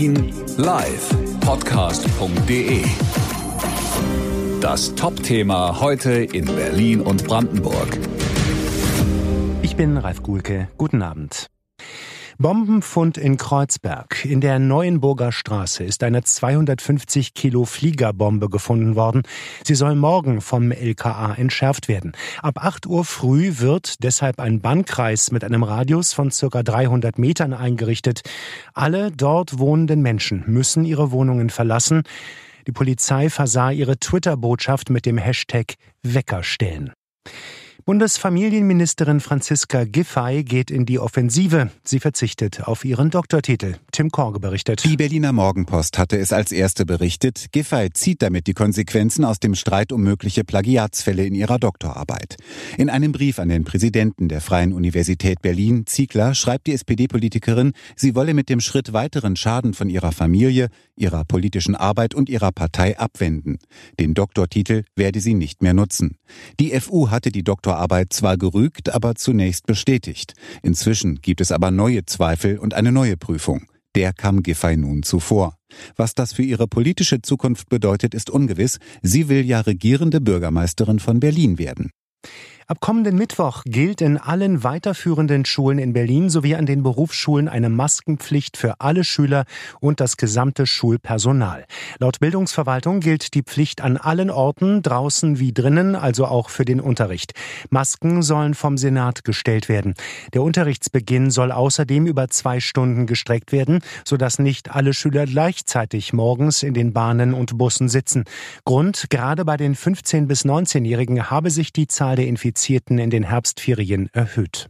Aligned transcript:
Berlin 0.00 0.32
live 0.56 1.10
podcast.de. 1.40 2.82
Das 4.62 4.94
Top-Thema 4.94 5.78
heute 5.78 6.12
in 6.12 6.46
Berlin 6.46 7.02
und 7.02 7.26
Brandenburg. 7.26 7.98
Ich 9.60 9.76
bin 9.76 9.98
Ralf 9.98 10.22
Gulke. 10.22 10.68
Guten 10.78 11.02
Abend. 11.02 11.50
Bombenfund 12.40 13.18
in 13.18 13.36
Kreuzberg. 13.36 14.24
In 14.24 14.40
der 14.40 14.58
Neuenburger 14.58 15.30
Straße 15.30 15.84
ist 15.84 16.02
eine 16.02 16.24
250 16.24 17.34
Kilo 17.34 17.66
Fliegerbombe 17.66 18.48
gefunden 18.48 18.96
worden. 18.96 19.24
Sie 19.62 19.74
soll 19.74 19.94
morgen 19.94 20.40
vom 20.40 20.72
LKA 20.72 21.34
entschärft 21.34 21.86
werden. 21.88 22.12
Ab 22.40 22.64
8 22.64 22.86
Uhr 22.86 23.04
früh 23.04 23.58
wird 23.58 24.02
deshalb 24.02 24.40
ein 24.40 24.62
Bannkreis 24.62 25.32
mit 25.32 25.44
einem 25.44 25.62
Radius 25.62 26.14
von 26.14 26.30
circa 26.30 26.62
300 26.62 27.18
Metern 27.18 27.52
eingerichtet. 27.52 28.22
Alle 28.72 29.10
dort 29.10 29.58
wohnenden 29.58 30.00
Menschen 30.00 30.42
müssen 30.46 30.86
ihre 30.86 31.10
Wohnungen 31.10 31.50
verlassen. 31.50 32.04
Die 32.66 32.72
Polizei 32.72 33.28
versah 33.28 33.70
ihre 33.70 33.98
Twitter-Botschaft 33.98 34.88
mit 34.88 35.04
dem 35.04 35.18
Hashtag 35.18 35.74
Weckerstellen. 36.02 36.94
Bundesfamilienministerin 37.84 39.20
Franziska 39.20 39.84
Giffey 39.84 40.44
geht 40.44 40.70
in 40.70 40.86
die 40.86 40.98
Offensive. 40.98 41.70
Sie 41.84 42.00
verzichtet 42.00 42.64
auf 42.64 42.84
ihren 42.84 43.10
Doktortitel. 43.10 43.76
Tim 43.92 44.10
Korge 44.10 44.40
berichtet. 44.40 44.84
Die 44.84 44.96
Berliner 44.96 45.32
Morgenpost 45.32 45.98
hatte 45.98 46.18
es 46.18 46.32
als 46.32 46.52
erste 46.52 46.84
berichtet. 46.84 47.46
Giffey 47.52 47.90
zieht 47.92 48.22
damit 48.22 48.46
die 48.46 48.54
Konsequenzen 48.54 49.24
aus 49.24 49.40
dem 49.40 49.54
Streit 49.54 49.92
um 49.92 50.02
mögliche 50.02 50.44
Plagiatsfälle 50.44 51.24
in 51.24 51.34
ihrer 51.34 51.58
Doktorarbeit. 51.58 52.36
In 52.76 52.90
einem 52.90 53.12
Brief 53.12 53.38
an 53.38 53.48
den 53.48 53.64
Präsidenten 53.64 54.28
der 54.28 54.40
Freien 54.40 54.72
Universität 54.72 55.40
Berlin, 55.42 55.86
Ziegler, 55.86 56.34
schreibt 56.34 56.66
die 56.66 56.74
SPD-Politikerin, 56.74 57.72
sie 57.96 58.14
wolle 58.14 58.34
mit 58.34 58.48
dem 58.48 58.60
Schritt 58.60 58.92
weiteren 58.92 59.36
Schaden 59.36 59.74
von 59.74 59.88
ihrer 59.88 60.12
Familie, 60.12 60.68
ihrer 60.96 61.24
politischen 61.24 61.76
Arbeit 61.76 62.14
und 62.14 62.28
ihrer 62.28 62.52
Partei 62.52 62.98
abwenden. 62.98 63.58
Den 63.98 64.14
Doktortitel 64.14 64.84
werde 64.96 65.20
sie 65.20 65.34
nicht 65.34 65.62
mehr 65.62 65.74
nutzen. 65.74 66.16
Die 66.58 66.78
FU 66.80 67.10
hatte 67.10 67.30
die 67.30 67.42
Doktor 67.42 67.69
Doktorarbeit 67.70 68.12
zwar 68.12 68.36
gerügt, 68.36 68.92
aber 68.92 69.14
zunächst 69.14 69.64
bestätigt. 69.64 70.34
Inzwischen 70.60 71.20
gibt 71.20 71.40
es 71.40 71.52
aber 71.52 71.70
neue 71.70 72.04
Zweifel 72.04 72.58
und 72.58 72.74
eine 72.74 72.90
neue 72.90 73.16
Prüfung. 73.16 73.66
Der 73.94 74.12
kam 74.12 74.42
Giffey 74.42 74.76
nun 74.76 75.04
zuvor. 75.04 75.54
Was 75.94 76.14
das 76.14 76.32
für 76.32 76.42
ihre 76.42 76.66
politische 76.66 77.22
Zukunft 77.22 77.68
bedeutet, 77.68 78.12
ist 78.12 78.28
ungewiss. 78.28 78.78
Sie 79.02 79.28
will 79.28 79.44
ja 79.46 79.60
regierende 79.60 80.20
Bürgermeisterin 80.20 80.98
von 80.98 81.20
Berlin 81.20 81.58
werden. 81.58 81.90
Ab 82.70 82.78
kommenden 82.78 83.16
Mittwoch 83.16 83.64
gilt 83.66 84.00
in 84.00 84.16
allen 84.16 84.62
weiterführenden 84.62 85.44
Schulen 85.44 85.80
in 85.80 85.92
Berlin 85.92 86.30
sowie 86.30 86.54
an 86.54 86.66
den 86.66 86.84
Berufsschulen 86.84 87.48
eine 87.48 87.68
Maskenpflicht 87.68 88.56
für 88.56 88.80
alle 88.80 89.02
Schüler 89.02 89.44
und 89.80 89.98
das 89.98 90.16
gesamte 90.16 90.68
Schulpersonal. 90.68 91.64
Laut 91.98 92.20
Bildungsverwaltung 92.20 93.00
gilt 93.00 93.34
die 93.34 93.42
Pflicht 93.42 93.80
an 93.80 93.96
allen 93.96 94.30
Orten, 94.30 94.82
draußen 94.82 95.40
wie 95.40 95.52
drinnen, 95.52 95.96
also 95.96 96.26
auch 96.26 96.48
für 96.48 96.64
den 96.64 96.80
Unterricht. 96.80 97.32
Masken 97.70 98.22
sollen 98.22 98.54
vom 98.54 98.78
Senat 98.78 99.24
gestellt 99.24 99.68
werden. 99.68 99.94
Der 100.32 100.42
Unterrichtsbeginn 100.42 101.32
soll 101.32 101.50
außerdem 101.50 102.06
über 102.06 102.28
zwei 102.28 102.60
Stunden 102.60 103.08
gestreckt 103.08 103.50
werden, 103.50 103.80
sodass 104.04 104.38
nicht 104.38 104.70
alle 104.70 104.94
Schüler 104.94 105.26
gleichzeitig 105.26 106.12
morgens 106.12 106.62
in 106.62 106.74
den 106.74 106.92
Bahnen 106.92 107.34
und 107.34 107.58
Bussen 107.58 107.88
sitzen. 107.88 108.22
Grund, 108.64 109.06
gerade 109.10 109.44
bei 109.44 109.56
den 109.56 109.74
15- 109.74 110.26
bis 110.26 110.44
19-Jährigen 110.44 111.32
habe 111.32 111.50
sich 111.50 111.72
die 111.72 111.88
Zahl 111.88 112.14
der 112.14 112.28
Infizierten 112.28 112.59
Infizierten 112.60 112.98
in 112.98 113.08
den 113.08 113.22
Herbstferien 113.22 114.10
erhöht. 114.12 114.68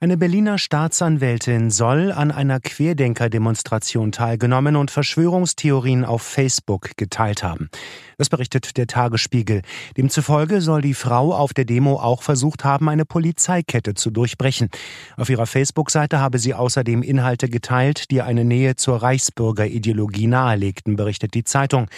Eine 0.00 0.16
Berliner 0.16 0.56
Staatsanwältin 0.56 1.70
soll 1.70 2.12
an 2.12 2.30
einer 2.30 2.60
Querdenker-Demonstration 2.60 4.10
teilgenommen 4.10 4.76
und 4.76 4.90
Verschwörungstheorien 4.90 6.06
auf 6.06 6.22
Facebook 6.22 6.96
geteilt 6.96 7.42
haben. 7.42 7.68
Das 8.16 8.30
berichtet 8.30 8.78
der 8.78 8.86
Tagesspiegel. 8.86 9.60
Demzufolge 9.98 10.62
soll 10.62 10.80
die 10.80 10.94
Frau 10.94 11.34
auf 11.34 11.52
der 11.52 11.66
Demo 11.66 11.96
auch 12.00 12.22
versucht 12.22 12.64
haben, 12.64 12.88
eine 12.88 13.04
Polizeikette 13.04 13.92
zu 13.92 14.10
durchbrechen. 14.10 14.70
Auf 15.18 15.28
ihrer 15.28 15.46
Facebook-Seite 15.46 16.20
habe 16.20 16.38
sie 16.38 16.54
außerdem 16.54 17.02
Inhalte 17.02 17.50
geteilt, 17.50 18.10
die 18.10 18.22
eine 18.22 18.46
Nähe 18.46 18.76
zur 18.76 19.02
Reichsbürgerideologie 19.02 20.26
nahelegten, 20.26 20.96
berichtet 20.96 21.34
die 21.34 21.44
Zeitung. 21.44 21.88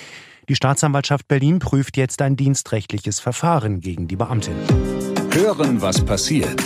Die 0.48 0.54
Staatsanwaltschaft 0.54 1.26
Berlin 1.26 1.58
prüft 1.58 1.96
jetzt 1.96 2.22
ein 2.22 2.36
dienstrechtliches 2.36 3.18
Verfahren 3.18 3.80
gegen 3.80 4.06
die 4.06 4.14
Beamtin. 4.14 4.54
Hören, 5.32 5.82
was 5.82 6.04
passiert. 6.04 6.62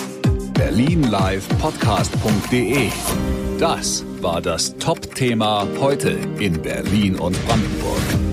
Berlin 0.53 1.05
Live 1.05 1.49
Podcast.de. 1.59 2.89
Das 3.59 4.05
war 4.21 4.43
das 4.43 4.77
Top-Thema 4.77 5.67
heute 5.79 6.11
in 6.39 6.61
Berlin 6.61 7.17
und 7.17 7.37
Brandenburg. 7.47 8.30